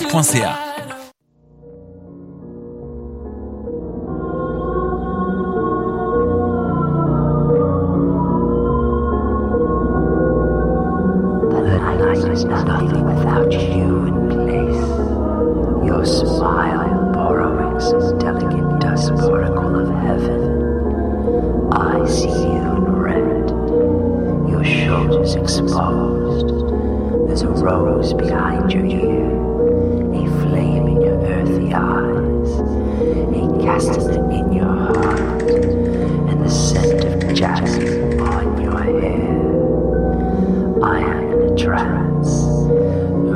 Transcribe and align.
The 0.00 0.69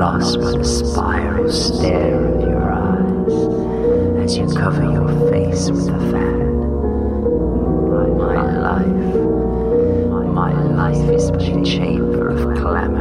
lost 0.04 0.38
by 0.38 0.52
the 0.52 0.62
spiral 0.62 1.50
stare 1.50 2.26
of 2.26 2.40
your 2.42 2.70
eyes 2.70 4.22
as 4.22 4.36
you 4.36 4.46
cover 4.54 4.82
your 4.82 5.08
face 5.30 5.70
with 5.70 5.88
a 5.88 5.98
fan. 6.12 6.58
My 8.18 8.36
life, 8.68 9.14
my 10.26 10.52
life 10.52 11.10
is 11.10 11.30
but 11.30 11.40
a 11.40 11.64
chamber 11.64 12.28
of 12.28 12.58
clamor 12.60 12.93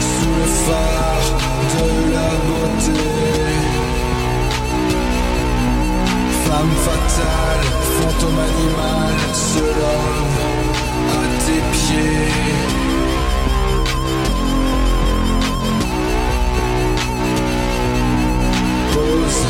sous 0.00 0.34
le 0.38 0.46
phare 0.64 1.28
de 1.74 2.12
la 2.14 2.30
beauté. 2.46 3.02
Femme 6.44 6.74
fatale, 6.86 7.66
fantôme 7.98 8.40
animal, 8.50 9.16
seul 9.32 9.78
homme 9.90 10.38
à 11.08 11.22
tes 11.44 11.62
pieds. 11.72 12.30
Pose 18.92 19.46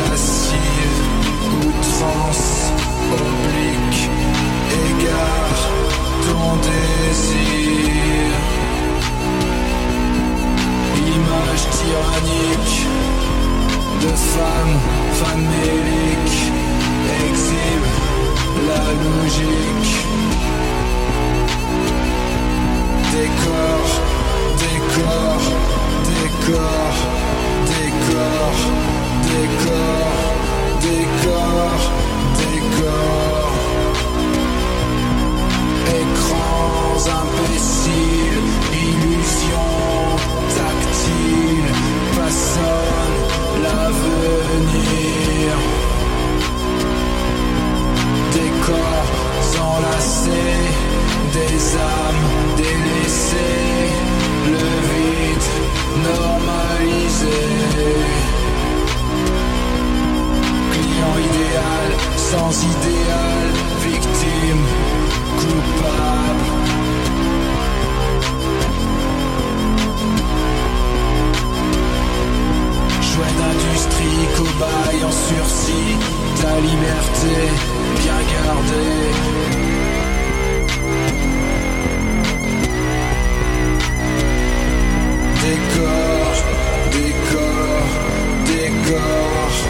lascive, 0.00 1.00
outrance, 1.66 2.72
oblique, 3.12 4.02
égard 4.72 6.07
ton 6.28 6.56
désir. 6.68 8.30
Image 11.16 11.64
tyrannique 11.78 12.78
de 14.02 14.12
femme 14.34 14.76
famélique 15.20 16.38
exhibe 17.24 17.88
la 18.68 18.84
logique. 19.04 19.94
Décor, 23.14 23.86
décor, 24.64 25.40
décor, 26.12 26.94
décor, 27.72 28.54
décor, 29.32 30.10
décor. 30.82 31.78
décor. 32.40 33.47
sans 36.98 37.10
imbécile, 37.10 38.42
illusion 38.72 39.70
tactile, 40.56 41.70
façonne 42.16 43.18
l'avenir. 43.62 45.48
Des 48.34 48.50
corps 48.66 49.12
enlacés, 49.70 50.64
des 51.32 51.76
âmes 51.76 52.28
délaissées, 52.56 53.90
le 54.46 54.64
vide 54.88 55.48
normalisé 56.10 57.48
idéal, 61.18 61.90
sans 62.16 62.62
idéal, 62.62 63.46
victime, 63.82 64.64
coupable. 65.38 66.77
Chouette 73.00 73.36
d'industrie, 73.38 74.26
cobaye 74.36 75.04
en 75.04 75.10
sursis, 75.10 75.96
ta 76.40 76.60
liberté 76.60 77.36
bien 78.00 78.20
gardée. 78.32 79.38
Décor, 85.42 86.34
décor, 86.92 87.84
décor. 88.46 89.67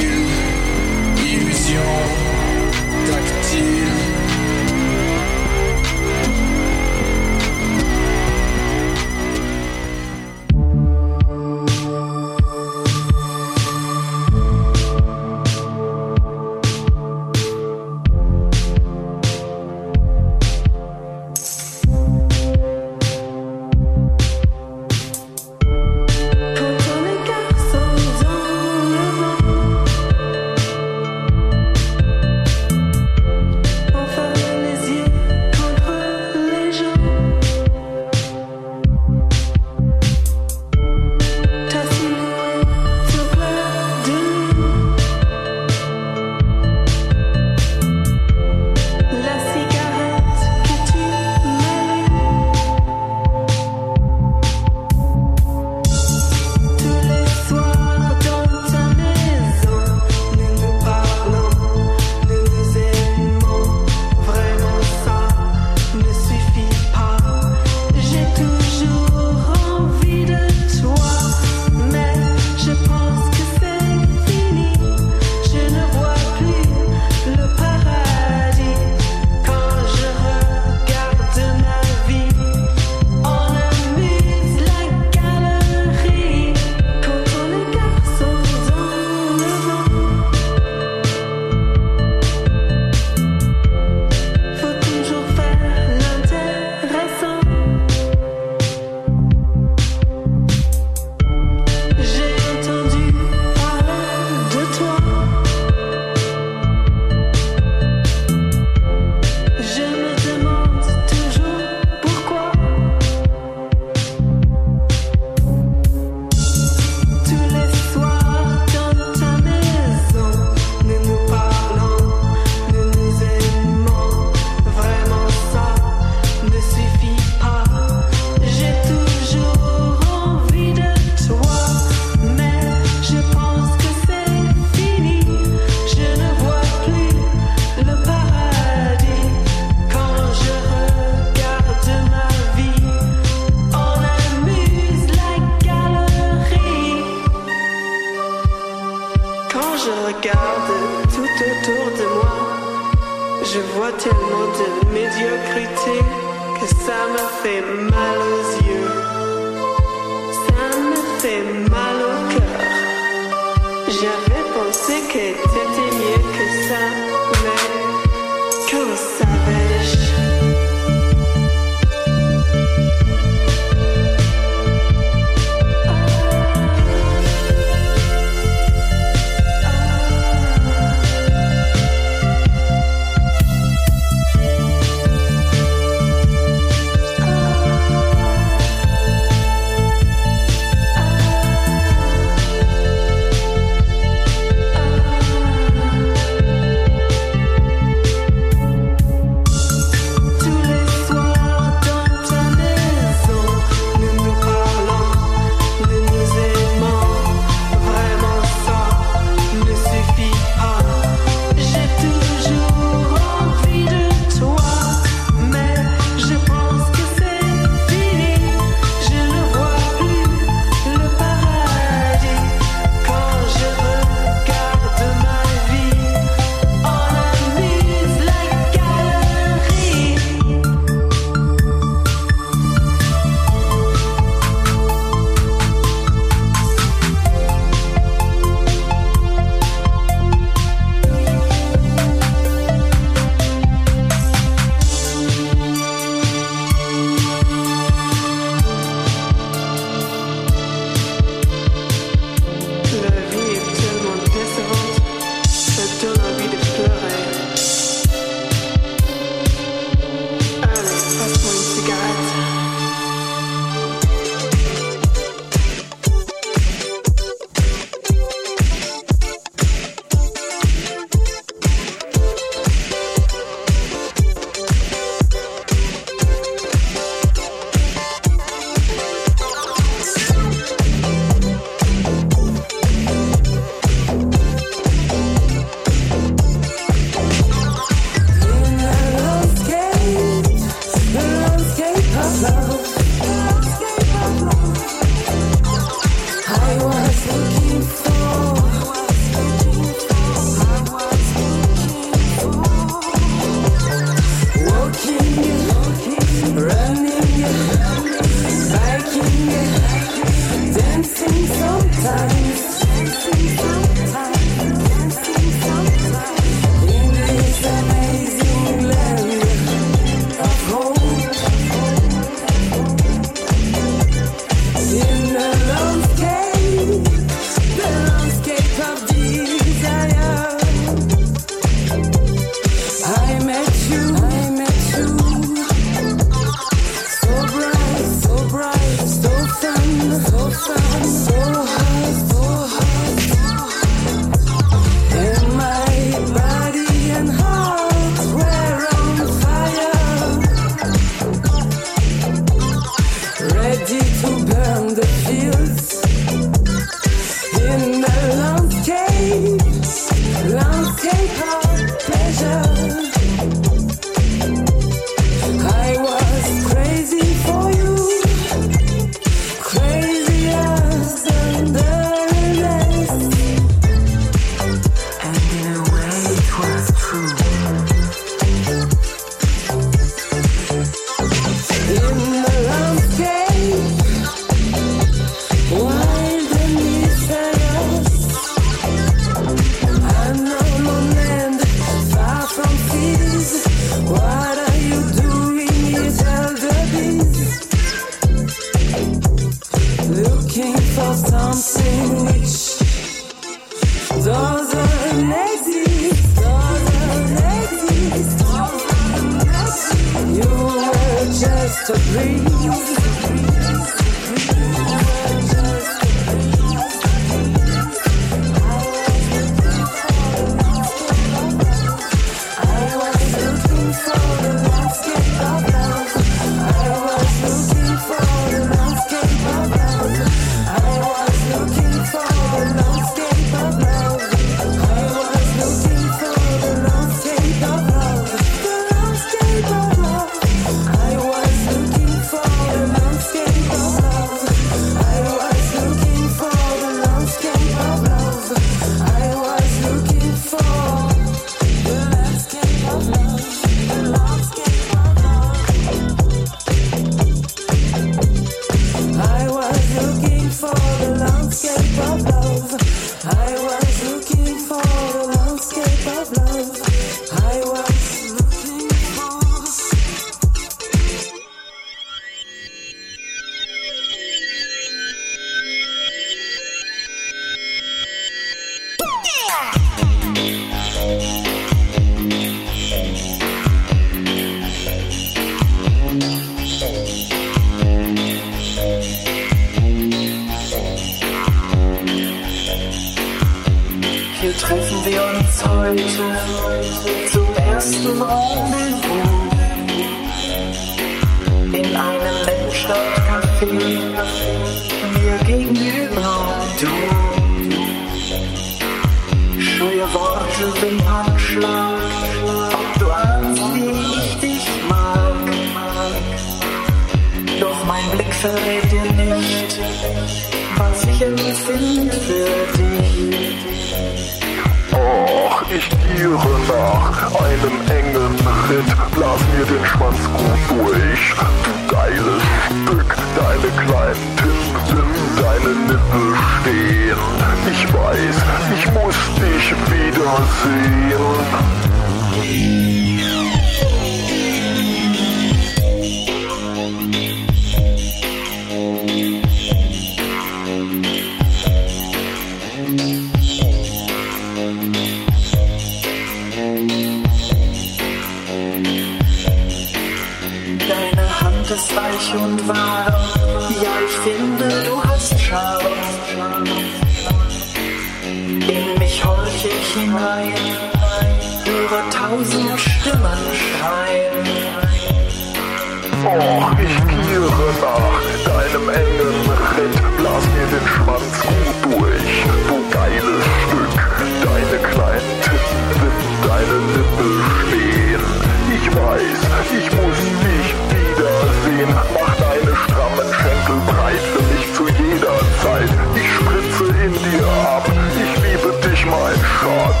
God. 599.61 600.00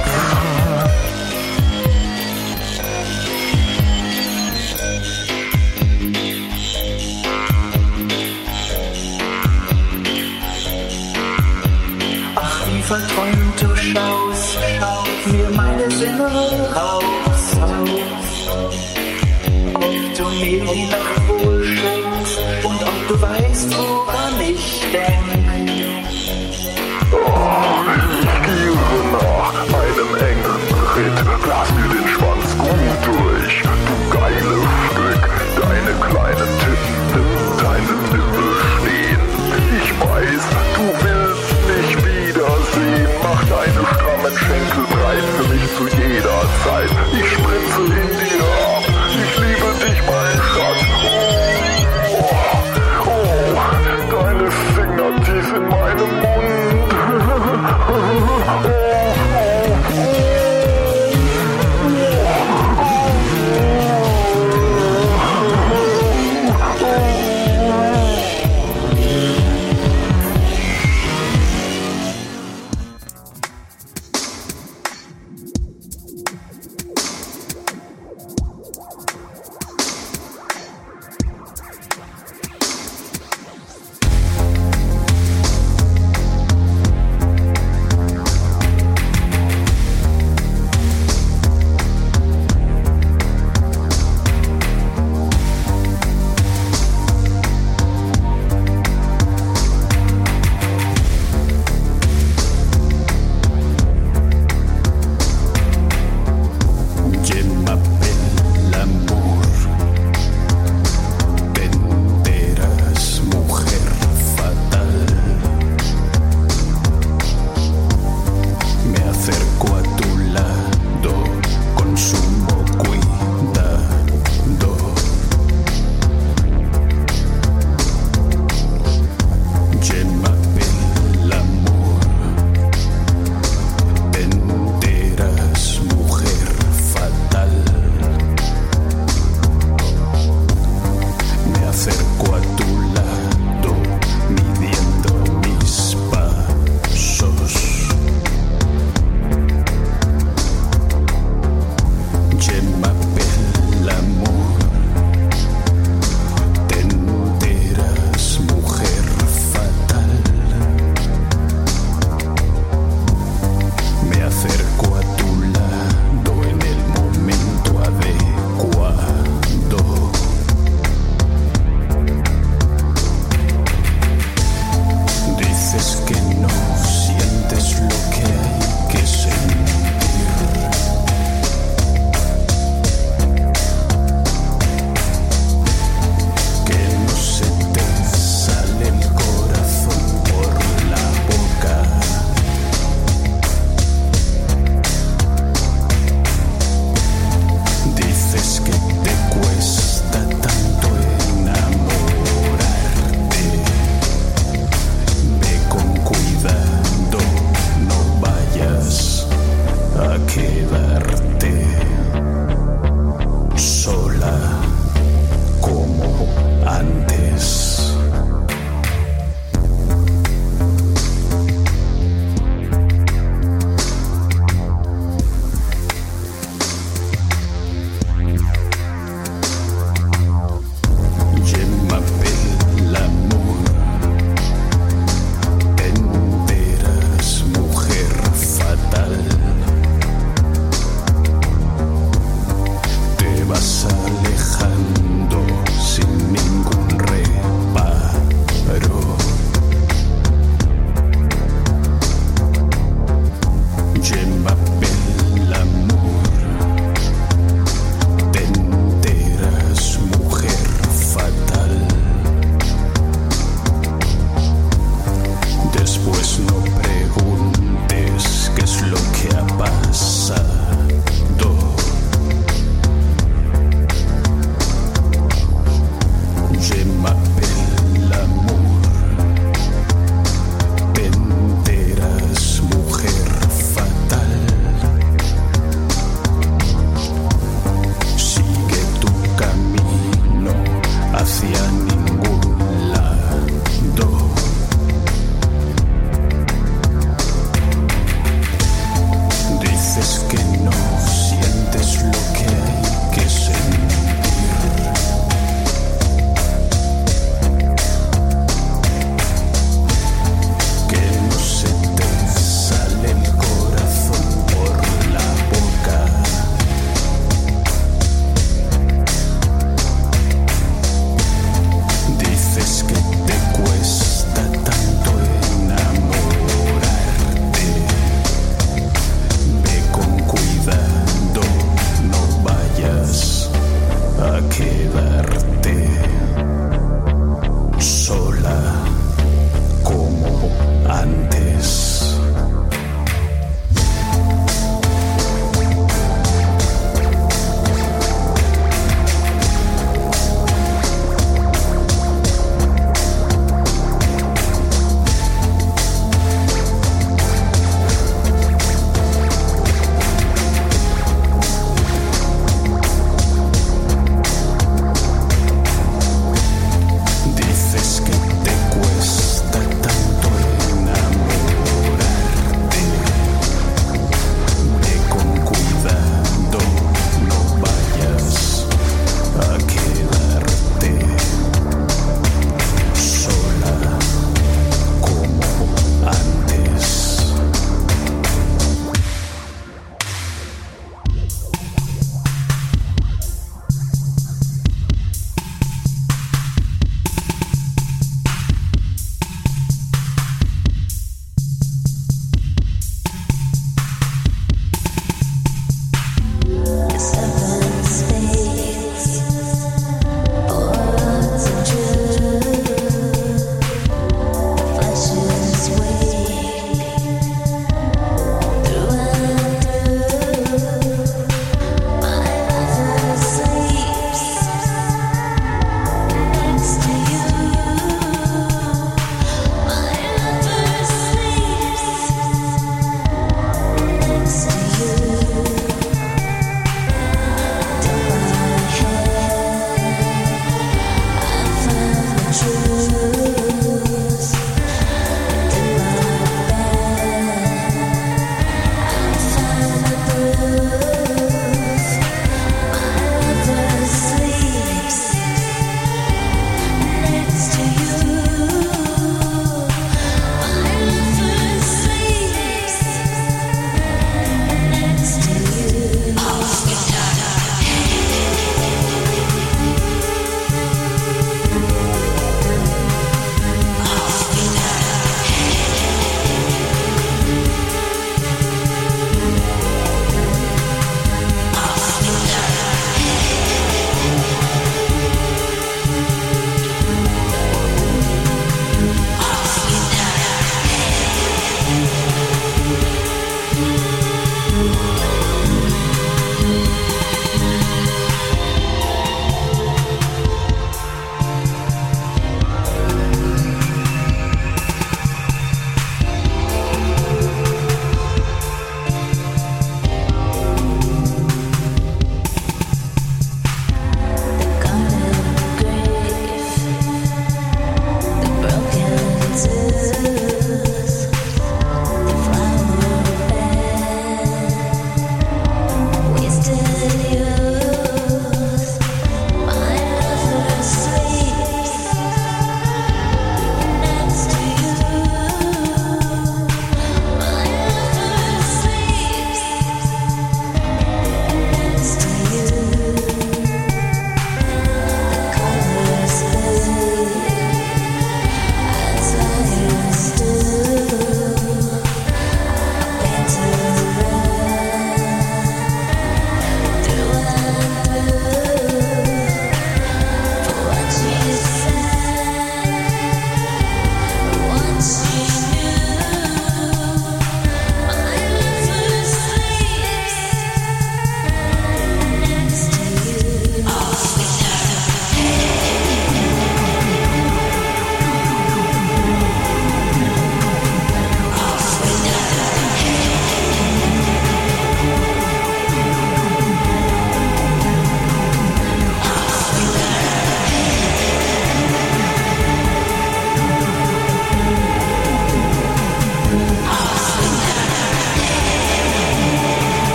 Oh, 57.93 58.50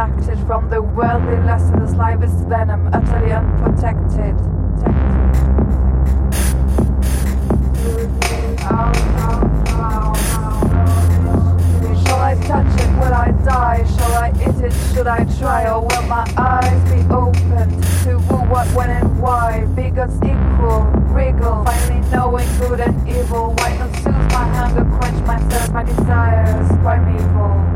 disconnected 0.00 0.46
from 0.46 0.70
the 0.70 0.80
worldly 0.80 1.36
lessons. 1.44 1.94
Life 1.94 2.22
is 2.22 2.32
venom, 2.42 2.88
utterly 2.92 3.32
unprotected. 3.32 4.36
Shall 12.04 12.20
I 12.20 12.34
touch 12.46 12.80
it? 12.80 12.90
Will 12.98 13.14
I 13.14 13.30
die? 13.44 13.84
Shall 13.96 14.12
I 14.14 14.30
eat 14.36 14.64
it? 14.64 14.72
Should 14.94 15.06
I 15.06 15.24
try? 15.38 15.70
Or 15.70 15.82
will 15.82 16.02
my 16.08 16.26
eyes 16.36 16.90
be 16.90 17.00
opened 17.12 17.82
to 18.04 18.18
who, 18.18 18.36
what, 18.48 18.66
when, 18.68 18.90
and 18.90 19.20
why? 19.20 19.66
Bigots 19.74 20.16
equal, 20.16 20.82
wriggle, 21.12 21.64
finally 21.64 22.00
knowing 22.10 22.48
good 22.58 22.80
and 22.80 23.08
evil. 23.08 23.54
Why 23.58 23.76
not 23.78 23.94
soothe 23.96 24.32
my 24.32 24.48
hunger, 24.56 24.84
quench 24.98 25.26
my 25.26 25.38
thirst, 25.48 25.72
my 25.72 25.84
desires, 25.84 26.68
primeval? 26.82 27.69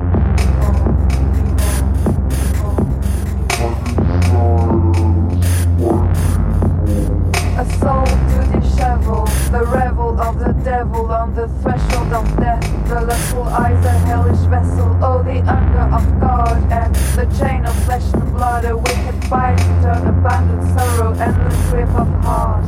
Soul 7.84 8.06
to 8.32 8.40
dishevel, 8.56 9.24
the 9.52 9.62
revel 9.66 10.18
of 10.18 10.38
the 10.38 10.52
devil 10.64 11.04
on 11.12 11.34
the 11.34 11.48
threshold 11.60 12.12
of 12.14 12.24
death. 12.38 12.64
The 12.88 13.00
lustful 13.02 13.42
eyes, 13.42 13.84
a 13.84 13.92
hellish 14.08 14.44
vessel. 14.48 14.88
Oh, 15.02 15.22
the 15.22 15.38
anger 15.56 15.86
of 15.98 16.04
God 16.18 16.56
and 16.72 16.94
the 17.18 17.26
chain 17.38 17.66
of 17.66 17.76
flesh 17.84 18.08
and 18.14 18.32
blood. 18.32 18.64
A 18.64 18.74
wicked 18.76 19.18
fight, 19.28 19.58
turn 19.82 20.06
abandoned 20.08 20.64
sorrow, 20.72 21.12
endless 21.12 21.60
grip 21.70 21.92
of 22.02 22.08
heart. 22.24 22.64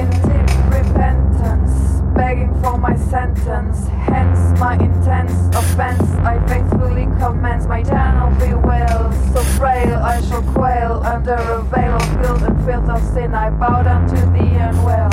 In 0.00 0.10
deep 0.26 0.48
repentance, 0.74 2.00
begging 2.16 2.52
for 2.62 2.76
my 2.78 2.96
sentence, 2.96 3.86
hence 4.10 4.58
my 4.58 4.74
intense 4.74 5.34
offense. 5.56 6.02
I 6.24 6.38
faithfully 6.48 6.81
commence 7.22 7.66
my 7.66 7.78
eternal 7.78 8.30
bewail. 8.40 9.12
So 9.32 9.40
frail 9.56 9.94
I 9.94 10.20
shall 10.22 10.42
quail 10.42 11.00
under 11.04 11.34
a 11.34 11.62
veil 11.62 11.94
of 11.94 12.20
guilt 12.20 12.42
and 12.42 12.64
filth 12.64 12.88
of 12.88 13.00
sin. 13.14 13.32
I 13.32 13.48
bow 13.48 13.84
down 13.84 14.08
to 14.08 14.16
thee 14.32 14.56
and 14.58 14.76
well. 14.84 15.10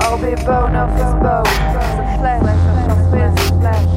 I'll 0.00 0.16
be 0.18 0.34
bone 0.44 0.74
of 0.74 0.90
his 0.92 1.12
bone, 1.22 1.44
flesh 2.18 2.40
flesh. 2.40 3.48
Flesh 3.60 3.95